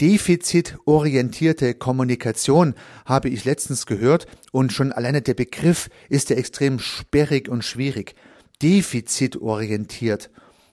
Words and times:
Defizitorientierte 0.00 1.74
Kommunikation 1.74 2.74
habe 3.06 3.28
ich 3.28 3.44
letztens 3.44 3.86
gehört 3.86 4.26
und 4.50 4.72
schon 4.72 4.90
alleine 4.90 5.22
der 5.22 5.34
Begriff 5.34 5.88
ist 6.08 6.30
ja 6.30 6.36
extrem 6.36 6.80
sperrig 6.80 7.48
und 7.48 7.64
schwierig. 7.64 8.16
Defizitorientiert. 8.60 10.30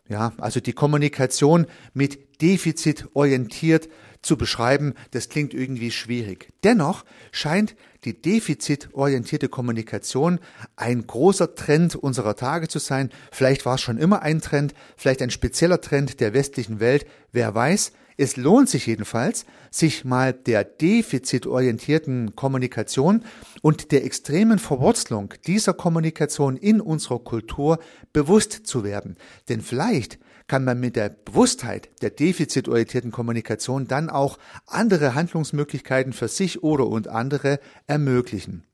Ja, 0.10 0.34
also 0.40 0.60
die 0.60 0.74
Kommunikation 0.74 1.68
mit 1.94 2.42
Defizit 2.42 3.08
orientiert 3.14 3.90
zu 4.24 4.38
beschreiben, 4.38 4.94
das 5.12 5.30
klingt 5.30 5.54
irgendwie 5.54 5.92
schwierig. 5.92 6.50
Dennoch 6.64 7.06
scheint 7.32 7.76
die 8.04 8.20
defizitorientierte 8.20 9.50
Kommunikation 9.50 10.40
ein 10.76 11.06
großer 11.06 11.54
Trend 11.54 11.96
unserer 11.96 12.36
Tage 12.36 12.68
zu 12.68 12.80
sein. 12.80 13.12
Vielleicht 13.32 13.66
war 13.66 13.76
es 13.76 13.82
schon 13.82 13.98
immer 13.98 14.24
ein 14.24 14.42
Trend, 14.42 14.74
vielleicht 14.98 15.22
ein 15.22 15.30
spezieller 15.30 15.80
Trend 15.80 16.20
der 16.20 16.34
westlichen 16.34 16.80
Welt, 16.80 17.06
wer 17.32 17.54
weiß. 17.54 17.92
Es 18.18 18.38
lohnt 18.38 18.70
sich 18.70 18.88
jedenfalls, 18.88 19.46
sich 19.70 20.06
mal 20.06 20.34
der 20.34 20.64
defizitorientierten 20.64 22.36
Kommunikation 22.36 23.24
und 23.62 23.92
der 23.92 24.06
extremen 24.06 24.60
Verwurzelung 24.60 25.34
dieser 25.48 25.74
Kommunikation 25.74 26.58
in 26.58 26.82
unserer 26.82 27.20
Kultur 27.20 27.80
bewusst 28.14 28.68
zu 28.68 28.84
werden. 28.84 29.16
Denn 29.50 29.62
vielleicht 29.62 30.20
kann 30.48 30.66
man 30.66 30.80
mit 30.80 30.96
der 30.96 31.10
Bewusstheit 31.10 31.90
der 32.02 32.10
defizitorientierten 32.10 33.12
Kommunikation 33.12 33.88
dann 33.88 34.10
auch 34.10 34.38
andere 34.68 35.16
Handlungsmöglichkeiten 35.16 36.14
für 36.14 36.28
sich 36.28 36.62
oder 36.64 36.88
und 36.88 37.08
andere 37.08 37.60
ermöglichen. 37.88 38.66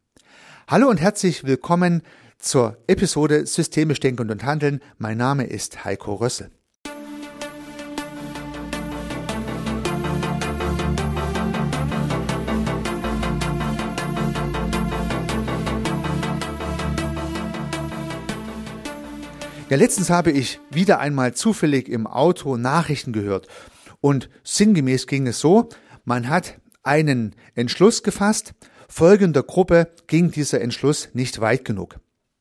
Hallo 0.68 0.90
und 0.90 1.00
herzlich 1.00 1.44
willkommen 1.44 2.02
zur 2.40 2.78
Episode 2.88 3.46
Systemisch 3.46 4.00
Denken 4.00 4.30
und 4.32 4.44
Handeln. 4.44 4.82
Mein 4.98 5.18
Name 5.18 5.46
ist 5.46 5.86
Heiko 5.86 6.16
Rössel. 6.16 6.50
Ja, 19.70 19.76
letztens 19.76 20.10
habe 20.10 20.32
ich 20.32 20.62
wieder 20.70 21.00
einmal 21.00 21.34
zufällig 21.34 21.90
im 21.90 22.08
Auto 22.08 22.56
Nachrichten 22.56 23.12
gehört. 23.12 23.48
Und 24.00 24.30
sinngemäß 24.42 25.08
ging 25.08 25.28
es 25.28 25.42
so, 25.42 25.68
man 26.06 26.30
hat 26.30 26.62
einen 26.84 27.36
Entschluss 27.54 28.02
gefasst, 28.02 28.54
folgender 28.88 29.44
Gruppe 29.44 29.90
ging 30.08 30.32
dieser 30.32 30.62
Entschluss 30.62 31.10
nicht 31.12 31.42
weit 31.42 31.66
genug. 31.66 32.00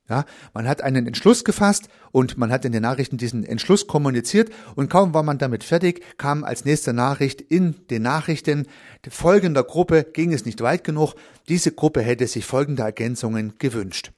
Ja, 0.08 0.24
man 0.54 0.68
hat 0.68 0.82
einen 0.82 1.04
Entschluss 1.08 1.42
gefasst 1.42 1.88
und 2.12 2.38
man 2.38 2.52
hat 2.52 2.64
in 2.64 2.70
den 2.70 2.82
Nachrichten 2.82 3.16
diesen 3.16 3.42
Entschluss 3.42 3.88
kommuniziert 3.88 4.50
und 4.76 4.88
kaum 4.88 5.12
war 5.12 5.24
man 5.24 5.38
damit 5.38 5.64
fertig, 5.64 6.04
kam 6.18 6.44
als 6.44 6.64
nächste 6.64 6.92
Nachricht 6.92 7.40
in 7.40 7.74
den 7.90 8.02
Nachrichten, 8.02 8.68
folgender 9.08 9.64
Gruppe 9.64 10.04
ging 10.04 10.32
es 10.32 10.44
nicht 10.44 10.60
weit 10.60 10.84
genug, 10.84 11.14
diese 11.48 11.72
Gruppe 11.72 12.02
hätte 12.02 12.28
sich 12.28 12.46
folgende 12.46 12.84
Ergänzungen 12.84 13.54
gewünscht. 13.58 14.12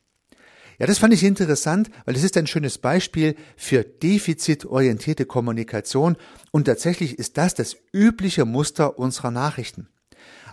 Ja, 0.79 0.87
das 0.87 0.99
fand 0.99 1.13
ich 1.13 1.25
interessant, 1.25 1.91
weil 2.05 2.15
es 2.15 2.23
ist 2.23 2.37
ein 2.37 2.47
schönes 2.47 2.79
Beispiel 2.79 3.35
für 3.57 3.83
defizitorientierte 3.83 5.27
Kommunikation 5.27 6.17
und 6.53 6.67
tatsächlich 6.67 7.19
ist 7.19 7.37
das 7.37 7.55
das 7.55 7.77
übliche 7.93 8.45
Muster 8.45 8.99
unserer 8.99 9.33
Nachrichten. 9.33 9.89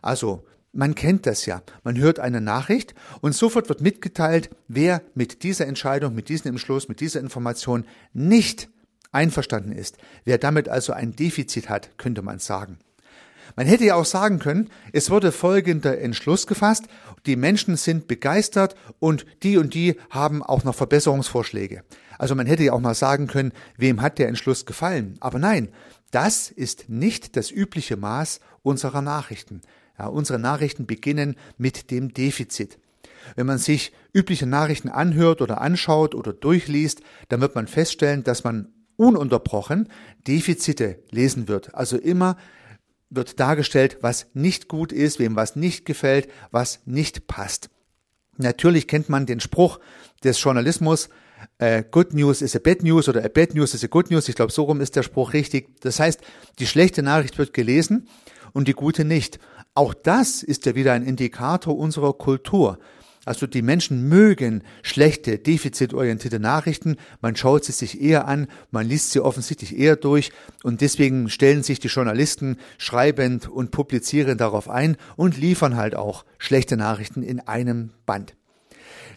Also, 0.01 0.43
man 0.73 0.93
kennt 0.95 1.25
das 1.25 1.45
ja. 1.45 1.61
Man 1.83 1.97
hört 1.97 2.19
eine 2.19 2.41
Nachricht 2.41 2.95
und 3.21 3.33
sofort 3.33 3.69
wird 3.69 3.81
mitgeteilt, 3.81 4.49
wer 4.67 5.01
mit 5.13 5.43
dieser 5.43 5.67
Entscheidung, 5.67 6.15
mit 6.15 6.27
diesem 6.27 6.51
Entschluss, 6.51 6.89
mit 6.89 6.99
dieser 6.99 7.21
Information 7.21 7.85
nicht 8.11 8.67
einverstanden 9.11 9.71
ist. 9.71 9.97
Wer 10.25 10.37
damit 10.37 10.67
also 10.67 10.91
ein 10.91 11.15
Defizit 11.15 11.69
hat, 11.69 11.97
könnte 11.97 12.21
man 12.23 12.39
sagen. 12.39 12.79
Man 13.55 13.67
hätte 13.67 13.85
ja 13.85 13.95
auch 13.95 14.05
sagen 14.05 14.39
können, 14.39 14.69
es 14.91 15.09
wurde 15.09 15.31
folgender 15.31 15.99
Entschluss 15.99 16.47
gefasst, 16.47 16.85
die 17.25 17.35
Menschen 17.35 17.77
sind 17.77 18.07
begeistert 18.07 18.75
und 18.99 19.25
die 19.43 19.57
und 19.57 19.73
die 19.73 19.95
haben 20.09 20.43
auch 20.43 20.63
noch 20.63 20.75
Verbesserungsvorschläge. 20.75 21.83
Also 22.17 22.35
man 22.35 22.47
hätte 22.47 22.63
ja 22.63 22.73
auch 22.73 22.79
mal 22.79 22.95
sagen 22.95 23.27
können, 23.27 23.51
wem 23.77 24.01
hat 24.01 24.19
der 24.19 24.27
Entschluss 24.27 24.65
gefallen. 24.65 25.17
Aber 25.19 25.39
nein, 25.39 25.69
das 26.11 26.49
ist 26.49 26.89
nicht 26.89 27.35
das 27.35 27.51
übliche 27.51 27.97
Maß 27.97 28.39
unserer 28.63 29.01
Nachrichten. 29.01 29.61
Ja, 29.97 30.07
unsere 30.07 30.39
Nachrichten 30.39 30.85
beginnen 30.85 31.35
mit 31.57 31.91
dem 31.91 32.13
Defizit. 32.13 32.79
Wenn 33.35 33.47
man 33.47 33.57
sich 33.57 33.91
übliche 34.13 34.45
Nachrichten 34.45 34.89
anhört 34.89 35.41
oder 35.41 35.61
anschaut 35.61 36.15
oder 36.15 36.33
durchliest, 36.33 37.01
dann 37.29 37.41
wird 37.41 37.55
man 37.55 37.67
feststellen, 37.67 38.23
dass 38.23 38.43
man 38.43 38.69
ununterbrochen 38.97 39.89
Defizite 40.27 40.99
lesen 41.11 41.47
wird. 41.47 41.75
Also 41.75 41.97
immer 41.97 42.37
wird 43.09 43.39
dargestellt, 43.39 43.97
was 44.01 44.27
nicht 44.33 44.67
gut 44.67 44.91
ist, 44.91 45.19
wem 45.19 45.35
was 45.35 45.55
nicht 45.55 45.85
gefällt, 45.85 46.27
was 46.51 46.81
nicht 46.85 47.27
passt. 47.27 47.69
Natürlich 48.37 48.87
kennt 48.87 49.09
man 49.09 49.25
den 49.25 49.39
Spruch 49.39 49.79
des 50.23 50.41
Journalismus, 50.41 51.09
äh, 51.57 51.83
Good 51.89 52.13
News 52.13 52.41
is 52.41 52.55
a 52.55 52.59
Bad 52.59 52.83
News 52.83 53.07
oder 53.07 53.23
a 53.23 53.27
Bad 53.27 53.55
News 53.55 53.73
is 53.73 53.83
a 53.83 53.87
Good 53.87 54.11
News. 54.11 54.29
Ich 54.29 54.35
glaube, 54.35 54.51
so 54.51 54.63
rum 54.63 54.81
ist 54.81 54.95
der 54.95 55.03
Spruch 55.03 55.33
richtig. 55.33 55.81
Das 55.81 55.99
heißt, 55.99 56.21
die 56.59 56.67
schlechte 56.67 57.03
Nachricht 57.03 57.37
wird 57.37 57.53
gelesen 57.53 58.07
und 58.53 58.67
die 58.67 58.73
gute 58.73 59.05
nicht. 59.05 59.39
Auch 59.73 59.93
das 59.93 60.43
ist 60.43 60.65
ja 60.65 60.75
wieder 60.75 60.93
ein 60.93 61.03
Indikator 61.03 61.77
unserer 61.77 62.13
Kultur. 62.13 62.79
Also 63.25 63.47
die 63.47 63.63
Menschen 63.63 64.07
mögen 64.07 64.63
schlechte, 64.83 65.39
defizitorientierte 65.39 66.39
Nachrichten. 66.39 66.97
Man 67.21 67.35
schaut 67.35 67.65
sie 67.65 67.71
sich 67.71 67.99
eher 67.99 68.27
an, 68.27 68.47
man 68.69 68.87
liest 68.87 69.11
sie 69.11 69.19
offensichtlich 69.19 69.77
eher 69.77 69.95
durch 69.95 70.31
und 70.63 70.81
deswegen 70.81 71.29
stellen 71.29 71.63
sich 71.63 71.79
die 71.79 71.87
Journalisten 71.87 72.57
schreibend 72.77 73.49
und 73.49 73.71
publizierend 73.71 74.39
darauf 74.39 74.69
ein 74.69 74.95
und 75.15 75.37
liefern 75.37 75.75
halt 75.75 75.95
auch 75.95 76.23
schlechte 76.37 76.77
Nachrichten 76.77 77.23
in 77.23 77.39
einem 77.39 77.91
Band. 78.05 78.35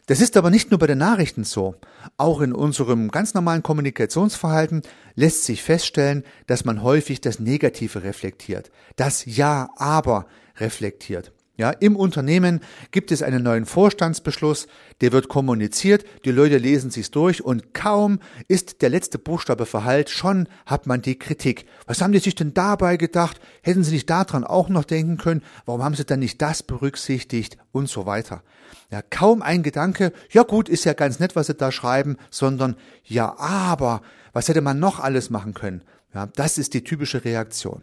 Das 0.07 0.23
ist 0.23 0.39
aber 0.39 0.49
nicht 0.49 0.71
nur 0.71 0.79
bei 0.79 0.87
den 0.87 0.97
Nachrichten 0.97 1.45
so. 1.45 1.75
Auch 2.17 2.41
in 2.41 2.55
unserem 2.55 3.11
ganz 3.11 3.35
normalen 3.35 3.63
Kommunikationsverhalten 3.63 4.81
lässt 5.17 5.45
sich 5.45 5.63
feststellen, 5.63 6.25
dass 6.47 6.65
man 6.65 6.83
häufig 6.83 7.21
das 7.21 7.41
Negative 7.41 8.03
reflektiert, 8.03 8.71
das 8.97 9.27
Ja, 9.27 9.69
aber 9.77 10.27
reflektiert. 10.57 11.33
Ja, 11.59 11.71
im 11.71 11.97
Unternehmen 11.97 12.61
gibt 12.93 13.11
es 13.11 13.21
einen 13.21 13.43
neuen 13.43 13.67
Vorstandsbeschluss, 13.67 14.69
der 15.01 15.11
wird 15.11 15.29
kommuniziert, 15.29 16.05
die 16.25 16.31
Leute 16.31 16.57
lesen 16.57 16.93
sich's 16.93 17.11
durch 17.11 17.45
und 17.45 17.75
kaum 17.75 18.21
ist 18.47 18.81
der 18.81 18.91
letzte 18.91 19.19
Buchstabe 19.19 19.67
verhallt, 19.67 20.09
schon 20.09 20.47
hat 20.67 20.87
man 20.87 21.03
die 21.03 21.19
Kritik. 21.19 21.67
Was 21.87 22.01
haben 22.01 22.13
die 22.13 22.21
sich 22.21 22.37
denn 22.37 22.55
dabei 22.55 22.97
gedacht? 22.97 23.41
Hätten 23.61 23.83
sie 23.83 23.95
nicht 23.95 24.09
daran 24.09 24.45
auch 24.45 24.69
noch 24.69 24.85
denken 24.85 25.17
können? 25.17 25.43
Warum 25.67 25.83
haben 25.83 25.97
sie 25.97 26.05
dann 26.05 26.21
nicht 26.21 26.41
das 26.41 26.63
berücksichtigt 26.63 27.59
und 27.73 27.89
so 27.89 28.07
weiter? 28.07 28.45
Ja, 28.93 29.03
kaum 29.03 29.43
ein 29.43 29.65
Gedanke, 29.65 30.13
ja 30.31 30.45
gut, 30.45 30.69
ist 30.69 30.85
ja 30.85 30.93
ganz 30.93 31.19
nett, 31.19 31.35
was 31.35 31.49
sie 31.49 31.55
da 31.55 31.73
schreiben, 31.73 32.19
sondern 32.31 32.77
ja, 33.03 33.37
aber 33.37 34.03
was 34.33 34.49
hätte 34.49 34.61
man 34.61 34.79
noch 34.79 35.01
alles 35.01 35.29
machen 35.29 35.55
können? 35.55 35.83
Ja, 36.15 36.27
das 36.27 36.57
ist 36.57 36.73
die 36.73 36.85
typische 36.85 37.25
Reaktion 37.25 37.83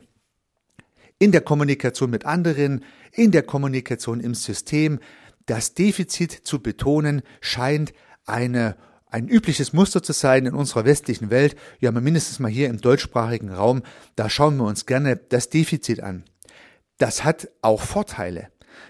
in 1.19 1.31
der 1.31 1.41
Kommunikation 1.41 2.09
mit 2.09 2.25
anderen, 2.25 2.83
in 3.11 3.31
der 3.31 3.43
Kommunikation 3.43 4.19
im 4.19 4.35
System. 4.35 4.99
Das 5.45 5.73
Defizit 5.73 6.31
zu 6.31 6.61
betonen 6.61 7.21
scheint 7.41 7.93
eine 8.25 8.75
ein 9.15 9.29
übliches 9.29 9.71
Muster 9.71 10.03
zu 10.03 10.11
sein 10.11 10.45
in 10.45 10.53
unserer 10.53 10.83
westlichen 10.83 11.29
Welt, 11.29 11.55
ja 11.79 11.91
mindestens 11.91 12.39
mal 12.39 12.51
hier 12.51 12.67
im 12.67 12.81
deutschsprachigen 12.81 13.49
Raum, 13.49 13.81
da 14.17 14.29
schauen 14.29 14.57
wir 14.57 14.65
uns 14.65 14.85
gerne 14.85 15.15
das 15.15 15.49
Defizit 15.49 16.01
an. 16.01 16.25
Das 16.97 17.23
hat 17.23 17.47
auch 17.61 17.81
Vorteile. 17.81 18.49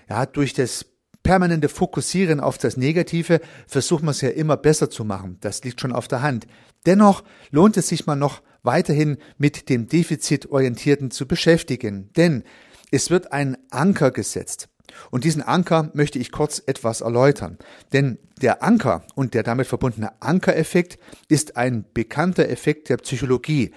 Ja, 0.09 0.25
durch 0.25 0.53
das 0.53 0.86
permanente 1.22 1.69
Fokussieren 1.69 2.40
auf 2.40 2.57
das 2.57 2.75
Negative 2.75 3.40
versucht 3.68 4.03
man 4.03 4.12
es 4.12 4.22
ja 4.22 4.30
immer 4.30 4.57
besser 4.57 4.90
zu 4.90 5.06
machen. 5.06 5.38
Das 5.42 5.63
liegt 5.63 5.80
schon 5.80 5.92
auf 5.92 6.07
der 6.07 6.24
Hand. 6.24 6.47
Dennoch 6.88 7.24
lohnt 7.52 7.78
es 7.78 7.88
sich 7.88 8.07
mal 8.07 8.16
noch 8.16 8.42
weiterhin 8.65 9.17
mit 9.37 9.69
dem 9.69 9.87
Defizitorientierten 9.87 11.11
zu 11.11 11.27
beschäftigen, 11.27 12.09
denn 12.15 12.43
es 12.91 13.09
wird 13.09 13.31
ein 13.31 13.57
Anker 13.71 14.12
gesetzt. 14.12 14.69
Und 15.12 15.23
diesen 15.23 15.41
Anker 15.41 15.91
möchte 15.94 16.19
ich 16.19 16.31
kurz 16.31 16.62
etwas 16.65 17.01
erläutern. 17.01 17.57
Denn 17.94 18.17
der 18.41 18.63
Anker 18.63 19.06
und 19.15 19.33
der 19.33 19.44
damit 19.44 19.67
verbundene 19.67 20.21
Ankereffekt 20.21 20.97
ist 21.27 21.57
ein 21.57 21.85
bekannter 21.94 22.47
Effekt 22.50 22.89
der 22.89 22.97
Psychologie. 22.97 23.71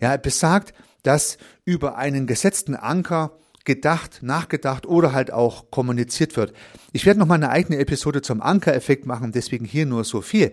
Ja, 0.00 0.12
er 0.12 0.18
besagt, 0.18 0.74
dass 1.02 1.38
über 1.64 1.96
einen 1.96 2.26
gesetzten 2.26 2.74
Anker 2.74 3.38
gedacht, 3.64 4.20
nachgedacht 4.22 4.86
oder 4.86 5.12
halt 5.12 5.32
auch 5.32 5.70
kommuniziert 5.70 6.36
wird. 6.36 6.52
Ich 6.92 7.04
werde 7.04 7.20
noch 7.20 7.26
mal 7.26 7.34
eine 7.34 7.50
eigene 7.50 7.78
Episode 7.78 8.22
zum 8.22 8.40
Ankereffekt 8.40 9.06
machen, 9.06 9.32
deswegen 9.32 9.64
hier 9.64 9.86
nur 9.86 10.04
so 10.04 10.22
viel. 10.22 10.52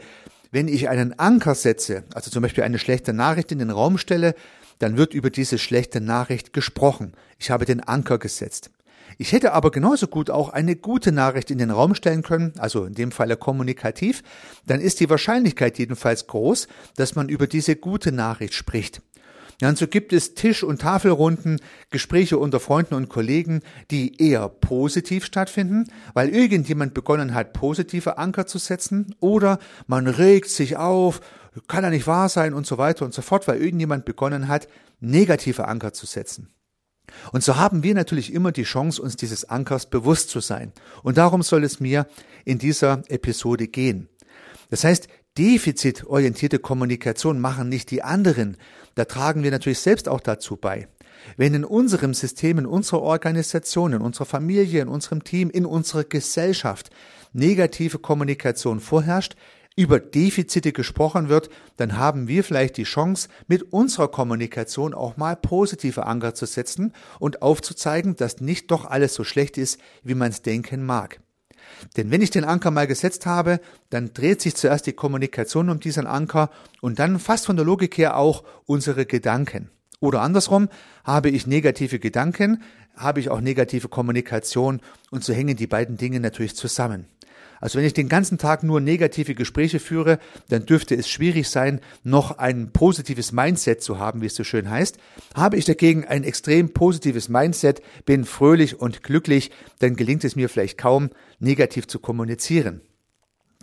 Wenn 0.54 0.68
ich 0.68 0.88
einen 0.88 1.18
Anker 1.18 1.56
setze, 1.56 2.04
also 2.14 2.30
zum 2.30 2.44
Beispiel 2.44 2.64
eine 2.64 2.78
schlechte 2.78 3.12
Nachricht 3.12 3.52
in 3.52 3.58
den 3.58 3.72
Raum 3.72 3.98
stelle, 3.98 4.36
dann 4.78 4.98
wird 4.98 5.16
über 5.16 5.32
diese 5.32 5.58
schlechte 5.58 6.00
Nachricht 6.00 6.54
gesprochen. 6.54 7.14
Ich 7.40 7.50
habe 7.50 7.66
den 7.66 7.80
Anker 7.80 8.20
gesetzt. 8.20 8.70
Ich 9.18 9.32
hätte 9.32 9.54
aber 9.54 9.72
genauso 9.72 10.06
gut 10.06 10.30
auch 10.30 10.50
eine 10.50 10.76
gute 10.76 11.12
Nachricht 11.12 11.50
in 11.50 11.58
den 11.58 11.72
Raum 11.72 11.96
stellen 11.96 12.22
können, 12.22 12.54
also 12.60 12.86
in 12.86 12.94
dem 12.94 13.12
Falle 13.12 13.36
kommunikativ, 13.36 14.22
dann 14.68 14.80
ist 14.80 15.00
die 15.00 15.10
Wahrscheinlichkeit 15.10 15.80
jedenfalls 15.80 16.28
groß, 16.28 16.68
dass 16.98 17.16
man 17.16 17.30
über 17.30 17.48
diese 17.48 17.76
gute 17.76 18.12
Nachricht 18.12 18.54
spricht. 18.54 19.02
Ja, 19.62 19.70
und 19.70 19.78
so 19.78 19.88
gibt 19.88 20.14
es 20.14 20.34
Tisch- 20.34 20.64
und 20.64 20.82
Tafelrunden, 20.82 21.60
Gespräche 21.90 22.38
unter 22.38 22.60
Freunden 22.60 22.96
und 22.96 23.10
Kollegen, 23.10 23.62
die 23.92 24.22
eher 24.22 24.50
positiv 24.50 25.26
stattfinden, 25.26 25.86
weil 26.14 26.30
irgendjemand 26.30 26.94
begonnen 26.94 27.34
hat, 27.34 27.54
positive 27.54 28.18
Anker 28.18 28.46
zu 28.46 28.58
setzen, 28.58 29.16
oder 29.20 29.60
man 29.88 30.08
regt 30.08 30.50
sich 30.50 30.78
auf, 30.78 31.22
kann 31.68 31.84
ja 31.84 31.90
nicht 31.90 32.08
wahr 32.08 32.30
sein 32.30 32.54
und 32.54 32.66
so 32.66 32.78
weiter 32.78 33.06
und 33.06 33.14
so 33.14 33.22
fort, 33.22 33.48
weil 33.48 33.62
irgendjemand 33.62 34.06
begonnen 34.06 34.48
hat, 34.48 34.68
negative 35.00 35.68
Anker 35.68 35.94
zu 35.94 36.06
setzen. 36.06 36.50
Und 37.32 37.44
so 37.44 37.58
haben 37.58 37.84
wir 37.84 37.94
natürlich 37.94 38.34
immer 38.34 38.52
die 38.52 38.64
Chance, 38.64 39.02
uns 39.02 39.16
dieses 39.16 39.46
Ankers 39.46 39.90
bewusst 39.90 40.30
zu 40.30 40.40
sein. 40.40 40.72
Und 41.04 41.18
darum 41.18 41.44
soll 41.44 41.64
es 41.64 41.80
mir 41.80 42.08
in 42.46 42.58
dieser 42.58 43.04
Episode 43.08 43.68
gehen. 43.68 44.10
Das 44.70 44.84
heißt, 44.84 45.08
defizitorientierte 45.38 46.60
Kommunikation 46.60 47.40
machen 47.40 47.70
nicht 47.70 47.92
die 47.92 48.04
anderen. 48.04 48.58
Da 48.96 49.06
tragen 49.06 49.44
wir 49.44 49.52
natürlich 49.52 49.80
selbst 49.80 50.08
auch 50.08 50.20
dazu 50.20 50.56
bei. 50.58 50.88
Wenn 51.38 51.54
in 51.54 51.66
unserem 51.66 52.14
System, 52.14 52.60
in 52.60 52.66
unserer 52.66 53.02
Organisation, 53.02 53.94
in 53.94 54.02
unserer 54.02 54.26
Familie, 54.26 54.82
in 54.82 54.88
unserem 54.88 55.24
Team, 55.24 55.50
in 55.50 55.66
unserer 55.66 56.04
Gesellschaft 56.04 56.90
negative 57.32 58.00
Kommunikation 58.00 58.80
vorherrscht, 58.80 59.36
über 59.76 60.00
Defizite 60.00 60.72
gesprochen 60.72 61.30
wird, 61.30 61.50
dann 61.78 61.98
haben 61.98 62.28
wir 62.28 62.44
vielleicht 62.44 62.78
die 62.78 62.84
Chance, 62.84 63.30
mit 63.48 63.74
unserer 63.74 64.08
Kommunikation 64.08 64.94
auch 64.94 65.18
mal 65.18 65.36
positive 65.36 66.06
Anker 66.06 66.36
zu 66.36 66.46
setzen 66.46 66.94
und 67.20 67.42
aufzuzeigen, 67.42 68.16
dass 68.16 68.40
nicht 68.40 68.70
doch 68.70 68.86
alles 68.86 69.16
so 69.16 69.24
schlecht 69.24 69.58
ist, 69.58 69.80
wie 70.04 70.14
man 70.14 70.30
es 70.30 70.44
denken 70.44 70.86
mag. 70.86 71.23
Denn 71.98 72.12
wenn 72.12 72.22
ich 72.22 72.30
den 72.30 72.46
Anker 72.46 72.72
mal 72.72 72.88
gesetzt 72.88 73.26
habe, 73.26 73.60
dann 73.90 74.14
dreht 74.14 74.42
sich 74.42 74.56
zuerst 74.56 74.88
die 74.88 74.94
Kommunikation 74.94 75.70
um 75.70 75.80
diesen 75.80 76.08
Anker 76.08 76.50
und 76.82 77.00
dann 77.00 77.20
fast 77.20 77.46
von 77.46 77.56
der 77.56 77.66
Logik 77.66 77.98
her 77.98 78.18
auch 78.18 78.44
unsere 78.66 79.06
Gedanken. 79.06 79.70
Oder 80.04 80.20
andersrum, 80.20 80.68
habe 81.06 81.30
ich 81.30 81.48
negative 81.48 81.98
Gedanken, 81.98 82.62
habe 82.94 83.22
ich 83.22 83.30
auch 83.30 83.40
negative 83.40 83.88
Kommunikation 83.88 84.82
und 85.12 85.24
so 85.24 85.32
hängen 85.32 85.56
die 85.56 85.66
beiden 85.66 85.96
Dinge 85.96 86.20
natürlich 86.20 86.58
zusammen. 86.58 87.06
Also 87.62 87.80
wenn 87.80 87.86
ich 87.86 87.94
den 87.94 88.10
ganzen 88.10 88.38
Tag 88.38 88.64
nur 88.64 88.82
negative 88.82 89.34
Gespräche 89.34 89.80
führe, 89.80 90.20
dann 90.50 90.66
dürfte 90.66 90.94
es 90.96 91.08
schwierig 91.08 91.48
sein, 91.48 91.80
noch 92.04 92.38
ein 92.38 92.74
positives 92.74 93.32
Mindset 93.32 93.82
zu 93.82 93.98
haben, 93.98 94.22
wie 94.22 94.26
es 94.26 94.36
so 94.36 94.44
schön 94.44 94.70
heißt. 94.70 94.98
Habe 95.36 95.56
ich 95.56 95.64
dagegen 95.64 96.04
ein 96.04 96.26
extrem 96.26 96.74
positives 96.74 97.30
Mindset, 97.30 97.82
bin 98.06 98.26
fröhlich 98.26 98.82
und 98.82 99.04
glücklich, 99.04 99.52
dann 99.80 99.96
gelingt 99.96 100.26
es 100.26 100.36
mir 100.36 100.50
vielleicht 100.50 100.78
kaum, 100.78 101.12
negativ 101.40 101.88
zu 101.88 102.00
kommunizieren. 102.00 102.82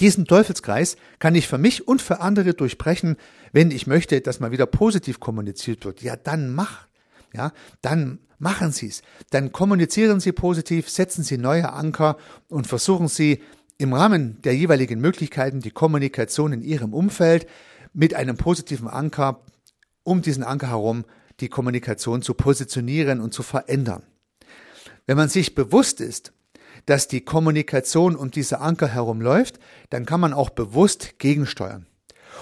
Diesen 0.00 0.26
Teufelskreis 0.26 0.96
kann 1.18 1.34
ich 1.34 1.46
für 1.46 1.58
mich 1.58 1.86
und 1.86 2.00
für 2.00 2.20
andere 2.20 2.54
durchbrechen, 2.54 3.16
wenn 3.52 3.70
ich 3.70 3.86
möchte, 3.86 4.20
dass 4.20 4.40
mal 4.40 4.50
wieder 4.50 4.66
positiv 4.66 5.20
kommuniziert 5.20 5.84
wird. 5.84 6.02
Ja, 6.02 6.16
dann 6.16 6.54
mach. 6.54 6.86
Ja, 7.32 7.52
dann 7.82 8.18
machen 8.38 8.72
Sie 8.72 8.88
es. 8.88 9.02
Dann 9.30 9.52
kommunizieren 9.52 10.18
Sie 10.18 10.32
positiv, 10.32 10.88
setzen 10.88 11.22
Sie 11.22 11.38
neue 11.38 11.72
Anker 11.72 12.16
und 12.48 12.66
versuchen 12.66 13.08
Sie 13.08 13.42
im 13.78 13.92
Rahmen 13.92 14.40
der 14.42 14.56
jeweiligen 14.56 15.00
Möglichkeiten 15.00 15.60
die 15.60 15.70
Kommunikation 15.70 16.52
in 16.52 16.62
Ihrem 16.62 16.92
Umfeld 16.92 17.46
mit 17.92 18.14
einem 18.14 18.36
positiven 18.36 18.88
Anker, 18.88 19.42
um 20.02 20.22
diesen 20.22 20.42
Anker 20.42 20.68
herum 20.68 21.04
die 21.40 21.48
Kommunikation 21.48 22.22
zu 22.22 22.34
positionieren 22.34 23.20
und 23.20 23.32
zu 23.32 23.42
verändern. 23.42 24.02
Wenn 25.06 25.16
man 25.16 25.28
sich 25.28 25.54
bewusst 25.54 26.00
ist, 26.00 26.32
dass 26.86 27.08
die 27.08 27.20
Kommunikation 27.20 28.16
um 28.16 28.30
diese 28.30 28.60
Anker 28.60 28.88
herum 28.88 29.20
läuft, 29.20 29.58
dann 29.90 30.06
kann 30.06 30.20
man 30.20 30.32
auch 30.32 30.50
bewusst 30.50 31.18
gegensteuern. 31.18 31.86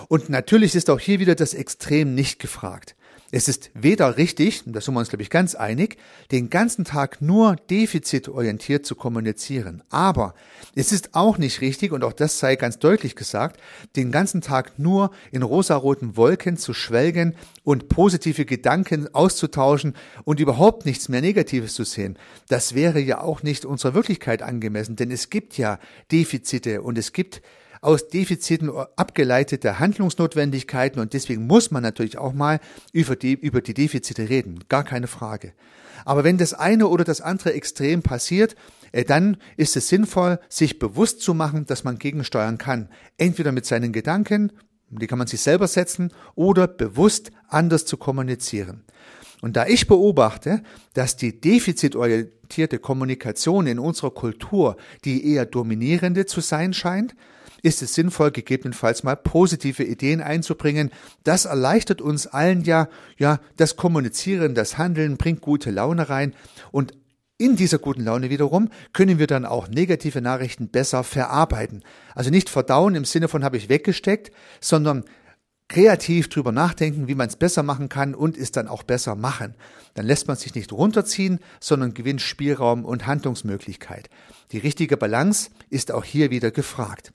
Und 0.08 0.28
natürlich 0.28 0.74
ist 0.74 0.90
auch 0.90 1.00
hier 1.00 1.18
wieder 1.18 1.34
das 1.34 1.54
Extrem 1.54 2.14
nicht 2.14 2.38
gefragt. 2.38 2.94
Es 3.30 3.46
ist 3.46 3.70
weder 3.74 4.16
richtig, 4.16 4.66
und 4.66 4.72
da 4.72 4.80
sind 4.80 4.94
wir 4.94 5.00
uns, 5.00 5.10
glaube 5.10 5.22
ich, 5.22 5.28
ganz 5.28 5.54
einig, 5.54 5.98
den 6.32 6.48
ganzen 6.48 6.86
Tag 6.86 7.20
nur 7.20 7.56
defizitorientiert 7.56 8.86
zu 8.86 8.94
kommunizieren. 8.94 9.82
Aber 9.90 10.34
es 10.74 10.92
ist 10.92 11.14
auch 11.14 11.36
nicht 11.36 11.60
richtig, 11.60 11.92
und 11.92 12.04
auch 12.04 12.14
das 12.14 12.38
sei 12.38 12.56
ganz 12.56 12.78
deutlich 12.78 13.16
gesagt, 13.16 13.60
den 13.96 14.10
ganzen 14.12 14.40
Tag 14.40 14.78
nur 14.78 15.10
in 15.30 15.42
rosaroten 15.42 16.16
Wolken 16.16 16.56
zu 16.56 16.72
schwelgen 16.72 17.34
und 17.64 17.90
positive 17.90 18.46
Gedanken 18.46 19.14
auszutauschen 19.14 19.94
und 20.24 20.40
überhaupt 20.40 20.86
nichts 20.86 21.10
mehr 21.10 21.20
Negatives 21.20 21.74
zu 21.74 21.84
sehen. 21.84 22.18
Das 22.48 22.74
wäre 22.74 22.98
ja 22.98 23.20
auch 23.20 23.42
nicht 23.42 23.66
unserer 23.66 23.92
Wirklichkeit 23.92 24.40
angemessen, 24.40 24.96
denn 24.96 25.10
es 25.10 25.28
gibt 25.28 25.58
ja 25.58 25.78
Defizite 26.10 26.80
und 26.80 26.96
es 26.96 27.12
gibt 27.12 27.42
aus 27.80 28.08
Defiziten 28.08 28.70
abgeleitete 28.96 29.78
Handlungsnotwendigkeiten 29.78 31.00
und 31.00 31.12
deswegen 31.12 31.46
muss 31.46 31.70
man 31.70 31.82
natürlich 31.82 32.18
auch 32.18 32.32
mal 32.32 32.60
über 32.92 33.16
die, 33.16 33.34
über 33.34 33.60
die 33.60 33.74
Defizite 33.74 34.28
reden. 34.28 34.64
Gar 34.68 34.84
keine 34.84 35.06
Frage. 35.06 35.52
Aber 36.04 36.24
wenn 36.24 36.38
das 36.38 36.54
eine 36.54 36.88
oder 36.88 37.04
das 37.04 37.20
andere 37.20 37.52
extrem 37.52 38.02
passiert, 38.02 38.54
äh, 38.92 39.04
dann 39.04 39.36
ist 39.56 39.76
es 39.76 39.88
sinnvoll, 39.88 40.38
sich 40.48 40.78
bewusst 40.78 41.20
zu 41.20 41.34
machen, 41.34 41.66
dass 41.66 41.84
man 41.84 41.98
gegensteuern 41.98 42.58
kann. 42.58 42.88
Entweder 43.16 43.52
mit 43.52 43.66
seinen 43.66 43.92
Gedanken, 43.92 44.52
die 44.90 45.06
kann 45.06 45.18
man 45.18 45.26
sich 45.26 45.40
selber 45.40 45.68
setzen, 45.68 46.12
oder 46.34 46.66
bewusst 46.66 47.30
anders 47.48 47.84
zu 47.84 47.96
kommunizieren. 47.96 48.84
Und 49.40 49.56
da 49.56 49.66
ich 49.66 49.86
beobachte, 49.86 50.62
dass 50.94 51.16
die 51.16 51.40
defizitorientierte 51.40 52.78
Kommunikation 52.78 53.66
in 53.66 53.78
unserer 53.78 54.10
Kultur 54.10 54.76
die 55.04 55.32
eher 55.32 55.46
dominierende 55.46 56.26
zu 56.26 56.40
sein 56.40 56.72
scheint, 56.72 57.14
ist 57.62 57.82
es 57.82 57.94
sinnvoll, 57.94 58.30
gegebenenfalls 58.30 59.02
mal 59.02 59.16
positive 59.16 59.84
Ideen 59.84 60.20
einzubringen. 60.20 60.90
Das 61.24 61.44
erleichtert 61.44 62.00
uns 62.00 62.26
allen 62.26 62.62
ja, 62.62 62.88
ja, 63.16 63.40
das 63.56 63.76
Kommunizieren, 63.76 64.54
das 64.54 64.78
Handeln 64.78 65.16
bringt 65.16 65.40
gute 65.40 65.70
Laune 65.70 66.08
rein 66.08 66.34
und 66.70 66.94
in 67.40 67.54
dieser 67.54 67.78
guten 67.78 68.02
Laune 68.02 68.30
wiederum 68.30 68.68
können 68.92 69.20
wir 69.20 69.28
dann 69.28 69.46
auch 69.46 69.68
negative 69.68 70.20
Nachrichten 70.20 70.68
besser 70.68 71.04
verarbeiten. 71.04 71.84
Also 72.16 72.30
nicht 72.30 72.50
verdauen 72.50 72.96
im 72.96 73.04
Sinne 73.04 73.28
von 73.28 73.44
habe 73.44 73.56
ich 73.56 73.68
weggesteckt, 73.68 74.32
sondern 74.60 75.04
kreativ 75.68 76.28
drüber 76.28 76.50
nachdenken, 76.50 77.08
wie 77.08 77.14
man 77.14 77.28
es 77.28 77.36
besser 77.36 77.62
machen 77.62 77.88
kann 77.88 78.14
und 78.14 78.36
es 78.36 78.50
dann 78.52 78.68
auch 78.68 78.82
besser 78.82 79.14
machen. 79.14 79.54
Dann 79.94 80.06
lässt 80.06 80.26
man 80.26 80.36
sich 80.36 80.54
nicht 80.54 80.72
runterziehen, 80.72 81.40
sondern 81.60 81.94
gewinnt 81.94 82.22
Spielraum 82.22 82.84
und 82.84 83.06
Handlungsmöglichkeit. 83.06 84.08
Die 84.52 84.58
richtige 84.58 84.96
Balance 84.96 85.50
ist 85.68 85.92
auch 85.92 86.04
hier 86.04 86.30
wieder 86.30 86.50
gefragt. 86.50 87.12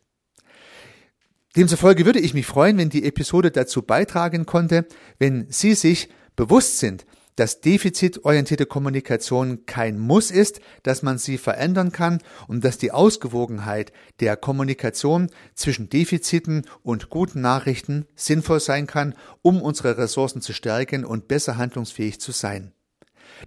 Demzufolge 1.56 2.06
würde 2.06 2.20
ich 2.20 2.34
mich 2.34 2.46
freuen, 2.46 2.78
wenn 2.78 2.90
die 2.90 3.06
Episode 3.06 3.52
dazu 3.52 3.82
beitragen 3.82 4.46
konnte, 4.46 4.88
wenn 5.20 5.46
Sie 5.50 5.76
sich 5.76 6.10
bewusst 6.36 6.80
sind, 6.80 7.06
dass 7.36 7.62
defizitorientierte 7.62 8.66
Kommunikation 8.66 9.66
kein 9.66 10.00
Muss 10.00 10.32
ist, 10.32 10.60
dass 10.84 11.04
man 11.04 11.18
sie 11.18 11.38
verändern 11.38 11.92
kann 11.92 12.20
und 12.48 12.64
dass 12.64 12.78
die 12.78 12.92
Ausgewogenheit 12.92 13.92
der 14.20 14.38
Kommunikation 14.38 15.30
zwischen 15.56 15.90
Defiziten 15.90 16.66
und 16.84 17.10
guten 17.10 17.42
Nachrichten 17.42 18.06
sinnvoll 18.16 18.60
sein 18.60 18.88
kann, 18.88 19.16
um 19.42 19.62
unsere 19.62 19.98
Ressourcen 19.98 20.42
zu 20.42 20.54
stärken 20.54 21.06
und 21.06 21.28
besser 21.28 21.58
handlungsfähig 21.58 22.20
zu 22.20 22.32
sein. 22.32 22.74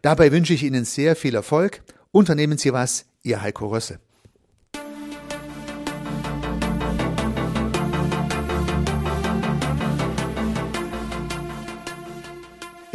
Dabei 0.02 0.32
wünsche 0.32 0.54
ich 0.54 0.62
Ihnen 0.62 0.84
sehr 0.84 1.16
viel 1.16 1.34
Erfolg. 1.34 1.82
Unternehmen 2.10 2.58
Sie 2.58 2.72
was, 2.72 3.06
Ihr 3.22 3.42
Heiko 3.42 3.68
Rösse. 3.68 4.00